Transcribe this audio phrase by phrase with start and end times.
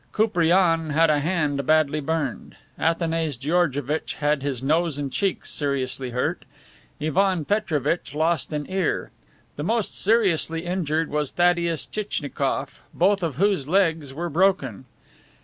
[0.13, 6.43] Koupriane had a hand badly burned, Athanase Georgevitch had his nose and cheeks seriously hurt,
[6.99, 9.11] Ivan Petrovitch lost an ear;
[9.57, 14.85] the most seriously injured was Thaddeus Tchitchnikoff, both of whose legs were broken.